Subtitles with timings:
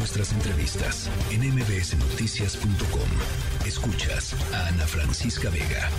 [0.00, 3.66] nuestras entrevistas en mbsnoticias.com.
[3.66, 5.90] Escuchas a Ana Francisca Vega.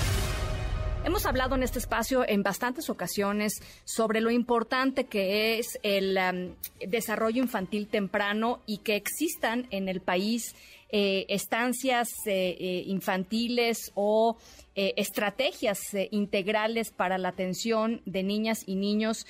[1.06, 6.56] Hemos hablado en este espacio en bastantes ocasiones sobre lo importante que es el um,
[6.90, 10.56] desarrollo infantil temprano y que existan en el país
[10.90, 14.36] eh, estancias eh, eh, infantiles o
[14.74, 15.80] estrategias
[16.12, 19.28] integrales para la atención de niñas y niños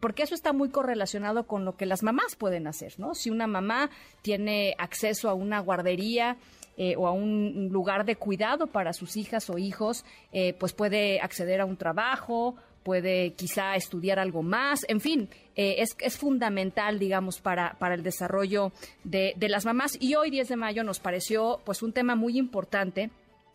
[0.00, 3.14] porque eso está muy correlacionado con lo que las mamás pueden hacer, ¿no?
[3.14, 3.90] Si una mamá
[4.22, 6.36] tiene acceso a una guardería,
[6.78, 11.20] eh, o a un lugar de cuidado para sus hijas o hijos, eh, pues puede
[11.20, 16.98] acceder a un trabajo, puede quizá estudiar algo más, en fin, eh, es, es, fundamental,
[16.98, 18.72] digamos, para, para el desarrollo
[19.04, 19.96] de, de, las mamás.
[19.98, 23.08] Y hoy, 10 de mayo, nos pareció pues un tema muy importante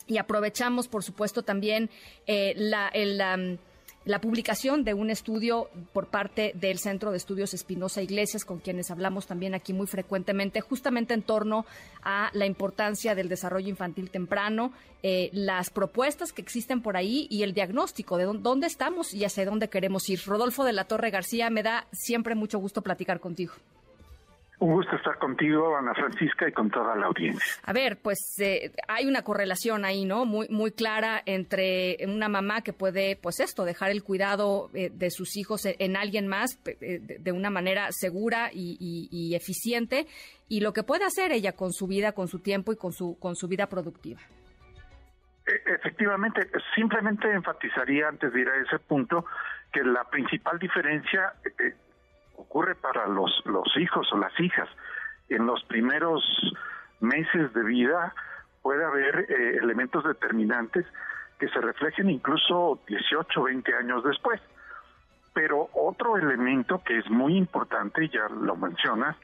[0.07, 1.91] y aprovechamos, por supuesto, también
[2.25, 3.59] la, el
[4.03, 8.89] la publicación de un estudio por parte del Centro de Estudios Espinosa Iglesias, con quienes
[8.89, 11.65] hablamos también aquí muy frecuentemente, justamente en torno
[12.01, 17.43] a la importancia del desarrollo infantil temprano, eh, las propuestas que existen por ahí y
[17.43, 20.21] el diagnóstico de dónde estamos y hacia dónde queremos ir.
[20.25, 23.53] Rodolfo de la Torre García, me da siempre mucho gusto platicar contigo.
[24.61, 27.43] Un gusto estar contigo, Ana Francisca, y con toda la audiencia.
[27.65, 30.23] A ver, pues eh, hay una correlación ahí, ¿no?
[30.25, 35.09] Muy muy clara entre una mamá que puede, pues esto, dejar el cuidado eh, de
[35.09, 40.05] sus hijos en, alguien más eh, de, una manera segura y, eficiente,
[40.47, 43.17] y lo que puede hacer ella con su vida, con su tiempo y con su
[43.17, 44.21] con su vida productiva.
[45.47, 49.25] E, efectivamente, simplemente enfatizaría antes de ir a ese punto
[49.73, 51.33] que la principal diferencia
[52.41, 54.67] ocurre para los, los hijos o las hijas.
[55.29, 56.23] En los primeros
[56.99, 58.13] meses de vida
[58.61, 60.85] puede haber eh, elementos determinantes
[61.39, 64.39] que se reflejen incluso 18, 20 años después.
[65.33, 69.15] Pero otro elemento que es muy importante, ya lo mencionas,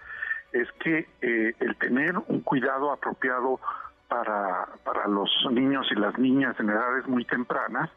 [0.54, 3.60] es que eh, el tener un cuidado apropiado
[4.08, 7.90] para, para los niños y las niñas en edades muy tempranas,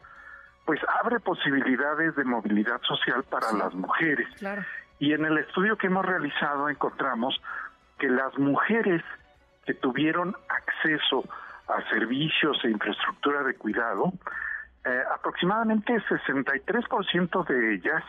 [0.65, 4.27] pues abre posibilidades de movilidad social para las mujeres.
[4.37, 4.63] Claro.
[5.01, 7.41] Y en el estudio que hemos realizado encontramos
[7.97, 9.01] que las mujeres
[9.65, 11.23] que tuvieron acceso
[11.67, 14.13] a servicios e infraestructura de cuidado,
[14.85, 18.03] eh, aproximadamente 63% de ellas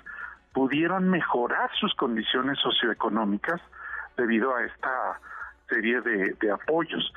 [0.53, 3.63] pudieron mejorar sus condiciones socioeconómicas
[4.19, 5.19] debido a esta
[5.71, 7.11] serie de, apoyos.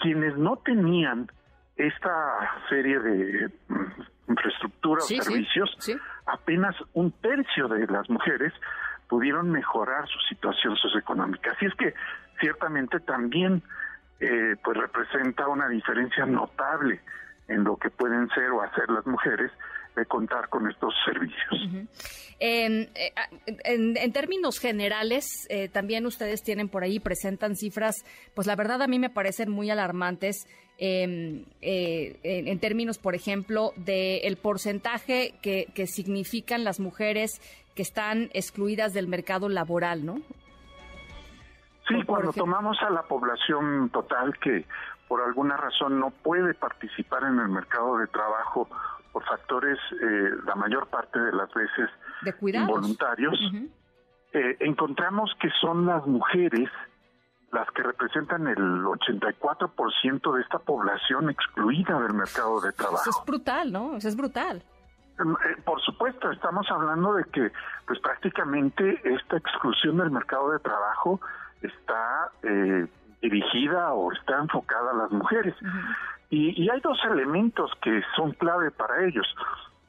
[0.00, 1.30] Quienes no tenían
[1.76, 5.70] esta serie de mm, infraestructura o servicios,
[6.26, 8.52] apenas un tercio de las mujeres
[9.10, 11.50] pudieron mejorar su situación socioeconómica.
[11.50, 11.92] Así es que
[12.38, 13.60] ciertamente también
[14.20, 17.00] eh, pues representa una diferencia notable
[17.48, 19.50] en lo que pueden ser o hacer las mujeres
[20.00, 21.88] de contar con estos servicios.
[22.40, 22.88] Eh,
[23.64, 27.96] en, términos generales, eh, también ustedes tienen por ahí, presentan cifras,
[28.34, 30.46] pues la verdad a mí me parecen muy alarmantes
[30.78, 37.40] em, en, términos, por ejemplo, del porcentaje que, que significan las mujeres
[37.74, 40.20] que están excluidas del mercado laboral, ¿no?
[41.88, 44.64] Sí, cuando tomamos a la población total que
[45.08, 48.68] por alguna razón no puede participar en el mercado de trabajo
[49.12, 51.90] por factores, eh, la mayor parte de las veces
[52.22, 53.38] de involuntarios,
[54.32, 56.68] eh, encontramos que son las mujeres
[57.52, 63.02] las que representan el 84% de esta población excluida del mercado de trabajo.
[63.02, 63.96] Eso es brutal, ¿no?
[63.96, 64.62] Eso es brutal.
[65.18, 67.52] Eh, por supuesto, estamos hablando de que
[67.86, 71.20] pues prácticamente esta exclusión del mercado de trabajo
[71.60, 72.86] está eh,
[73.20, 75.54] dirigida o está enfocada a las mujeres.
[76.30, 79.26] Y, y hay dos elementos que son clave para ellos.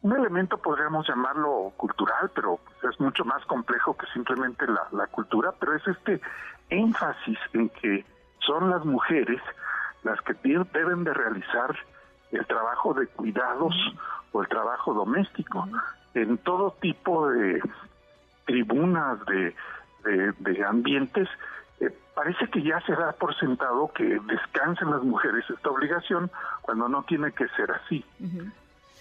[0.02, 2.60] Un elemento podríamos llamarlo cultural, pero
[2.90, 6.20] es mucho más complejo que simplemente la, cultura, pero es este
[6.70, 8.04] énfasis en que
[8.40, 9.40] son las mujeres
[10.04, 11.76] las que deben de realizar
[12.32, 13.76] el trabajo de cuidados
[14.32, 15.68] o el trabajo doméstico
[16.16, 17.62] en todo tipo de
[18.46, 19.54] tribunas de,
[20.40, 21.30] de, ambientes
[21.82, 26.30] eh, parece que ya se da por sentado que descansen las mujeres esta obligación
[26.62, 28.06] cuando no tiene que ser así.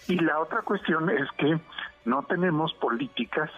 [0.07, 1.59] Y la otra cuestión es que
[2.05, 3.51] no tenemos políticas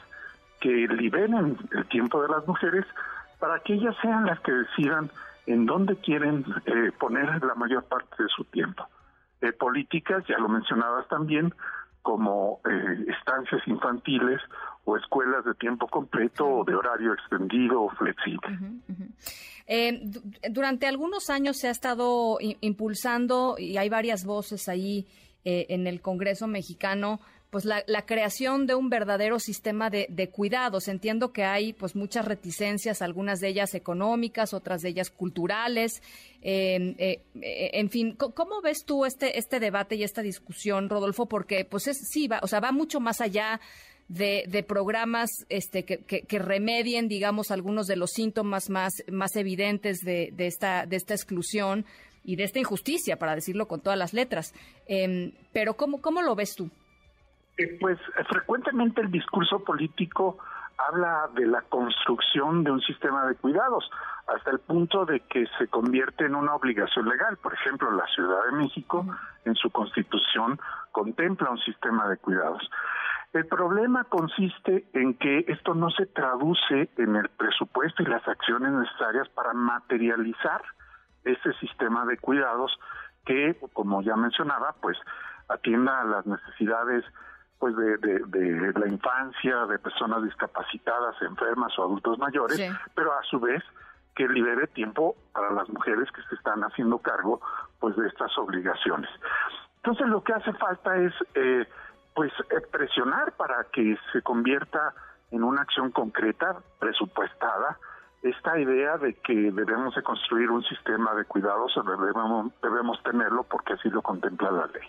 [0.59, 2.85] que liberen el tiempo de las mujeres
[3.39, 5.09] para que ellas sean las que decidan
[5.45, 8.87] en dónde quieren eh, poner la mayor parte de su tiempo.
[9.59, 11.53] Políticas, ya lo mencionabas también,
[12.03, 14.39] como eh, estancias infantiles
[14.85, 18.59] o escuelas de tiempo completo o de horario extendido o flexible.
[19.65, 20.01] Eh,
[20.51, 25.07] durante algunos años se ha estado impulsando y hay varias voces ahí
[25.45, 27.21] eh, en el Congreso mexicano
[27.53, 30.87] pues la, creación de un verdadero sistema de, cuidados.
[30.87, 36.01] Entiendo que hay pues muchas reticencias, algunas de ellas económicas, otras de ellas culturales.
[36.41, 41.27] Em, eh, eh, en fin, ¿cómo ves tú este, este debate y esta discusión, Rodolfo?
[41.27, 43.61] Porque pues es, sí, va, o sea, va mucho más allá
[44.07, 50.87] de, programas este, que, remedien, digamos, algunos de los síntomas más, más evidentes de, esta,
[50.87, 51.85] de esta exclusión
[52.23, 54.55] y de esta injusticia, para decirlo con todas las letras.
[54.87, 56.71] Em, pero ¿cómo, ¿cómo lo ves tú?
[57.57, 60.37] Eh, pues frecuentemente el discurso político
[60.77, 63.89] habla de la construcción de un sistema de cuidados
[64.27, 67.37] hasta el punto de que se convierte en una obligación legal.
[67.37, 69.05] Por ejemplo, la Ciudad de México
[69.45, 70.59] en su constitución
[70.91, 72.69] contempla un sistema de cuidados.
[73.33, 78.71] El problema consiste en que esto no se traduce en el presupuesto y las acciones
[78.71, 80.61] necesarias para materializar
[81.23, 82.77] ese sistema de cuidados
[83.25, 84.97] que, como ya mencionaba, pues
[85.49, 87.03] atienda a las necesidades
[87.59, 92.59] pues de, de, la infancia, de personas discapacitadas, enfermas o adultos mayores,
[92.93, 93.63] pero a su vez
[94.15, 97.41] que libere tiempo para las mujeres que se están haciendo cargo
[97.79, 99.09] pues de estas obligaciones.
[99.77, 101.65] Entonces lo que hace falta es eh,
[102.13, 104.93] pues eh, presionar para que se convierta
[105.31, 107.79] en una acción concreta, presupuestada,
[108.21, 113.73] esta idea de que debemos de construir un sistema de cuidados, debemos, debemos tenerlo porque
[113.73, 114.87] así lo contempla la ley.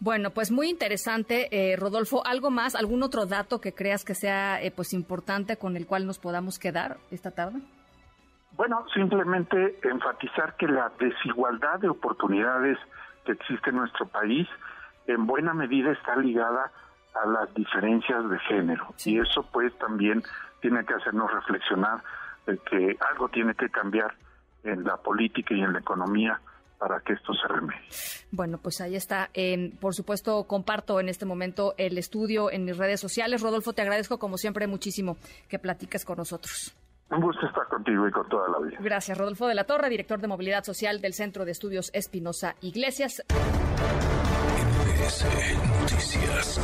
[0.00, 2.24] Bueno, pues muy interesante, eh, Rodolfo.
[2.24, 6.06] ¿Algo más, algún otro dato que creas que sea eh, pues importante con el cual
[6.06, 7.60] nos podamos quedar esta tarde?
[8.52, 12.78] Bueno, simplemente enfatizar que la desigualdad de oportunidades
[13.24, 14.48] que existe en nuestro país
[15.06, 16.70] en buena medida está ligada
[17.20, 20.22] a las diferencias de género y eso pues también
[20.60, 22.02] tiene que hacernos reflexionar
[22.46, 24.14] de que algo tiene que cambiar
[24.64, 26.40] en la política y en la economía
[26.78, 27.80] para que esto se remedie.
[28.30, 29.30] Bueno, pues ahí está.
[29.80, 33.42] por supuesto, comparto en este momento el estudio en mis redes sociales.
[33.42, 35.16] Rodolfo, te agradezco como siempre muchísimo
[35.48, 36.74] que platiques con nosotros.
[37.10, 38.78] Un gusto estar contigo y con toda la vida.
[38.80, 43.22] Gracias, Rodolfo de la Torre, director de Movilidad Social del Centro de Estudios Espinosa Iglesias.
[45.80, 46.60] Noticias.